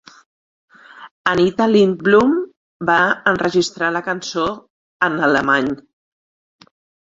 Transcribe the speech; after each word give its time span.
Anita 1.31 1.67
Lindblom 1.73 2.33
va 2.91 2.97
enregistrar 3.35 3.93
la 3.99 4.03
cançó 4.11 4.49
en 5.11 5.23
alemany. 5.31 5.73